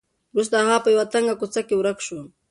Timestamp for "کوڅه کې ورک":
1.41-1.99